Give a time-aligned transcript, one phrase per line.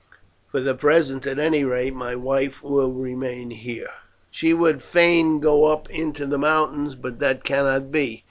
[0.49, 3.91] For the present, at any rate, my wife will remain here.
[4.31, 8.19] "She would fain go up into the mountains, but that cannot be.